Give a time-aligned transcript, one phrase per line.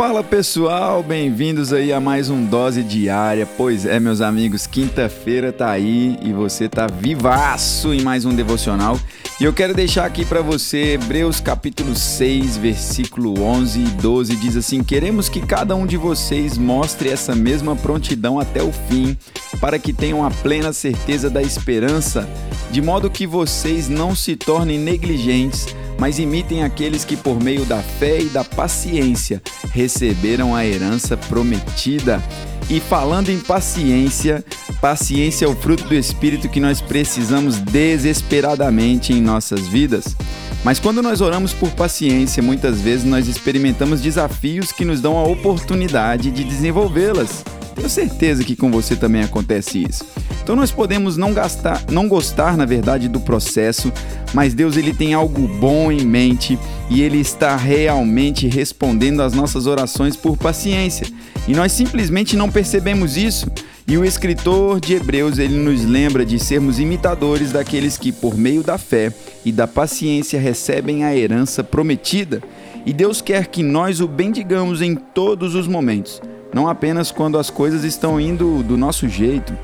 [0.00, 3.44] Fala pessoal, bem-vindos aí a mais um Dose Diária.
[3.44, 8.98] Pois é, meus amigos, quinta-feira tá aí e você tá vivaço em mais um devocional.
[9.38, 14.56] E eu quero deixar aqui para você Hebreus capítulo 6, versículo 11 e 12 diz
[14.56, 19.14] assim: "Queremos que cada um de vocês mostre essa mesma prontidão até o fim,
[19.60, 22.26] para que tenham a plena certeza da esperança,
[22.70, 25.66] de modo que vocês não se tornem negligentes,
[26.00, 32.22] mas imitem aqueles que, por meio da fé e da paciência, receberam a herança prometida.
[32.70, 34.42] E falando em paciência,
[34.80, 40.16] paciência é o fruto do Espírito que nós precisamos desesperadamente em nossas vidas.
[40.64, 45.24] Mas quando nós oramos por paciência, muitas vezes nós experimentamos desafios que nos dão a
[45.24, 47.44] oportunidade de desenvolvê-las.
[47.74, 50.04] Tenho certeza que com você também acontece isso.
[50.50, 53.92] Então nós podemos não gastar, não gostar, na verdade, do processo,
[54.34, 56.58] mas Deus ele tem algo bom em mente
[56.90, 61.06] e ele está realmente respondendo às nossas orações por paciência.
[61.46, 63.46] E nós simplesmente não percebemos isso.
[63.86, 68.64] E o escritor de Hebreus, ele nos lembra de sermos imitadores daqueles que por meio
[68.64, 69.12] da fé
[69.44, 72.42] e da paciência recebem a herança prometida.
[72.84, 76.20] E Deus quer que nós o bendigamos em todos os momentos,
[76.52, 79.54] não apenas quando as coisas estão indo do nosso jeito,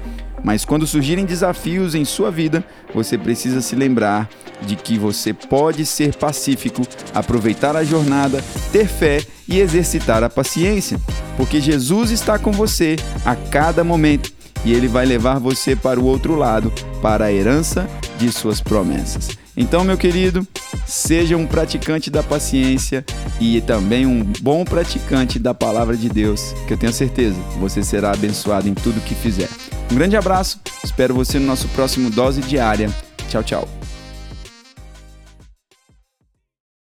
[0.47, 4.31] mas quando surgirem desafios em sua vida, você precisa se lembrar
[4.63, 11.01] de que você pode ser pacífico, aproveitar a jornada, ter fé e exercitar a paciência,
[11.37, 12.95] porque Jesus está com você
[13.25, 14.33] a cada momento
[14.65, 16.73] e ele vai levar você para o outro lado,
[17.03, 17.85] para a herança
[18.17, 19.31] de suas promessas.
[19.57, 20.47] Então, meu querido,
[20.87, 23.05] seja um praticante da paciência
[23.41, 28.13] e também um bom praticante da palavra de Deus, que eu tenho certeza você será
[28.13, 29.49] abençoado em tudo que fizer.
[29.91, 32.91] Um grande abraço, espero você no nosso próximo Dose Diária.
[33.29, 33.86] Tchau, tchau.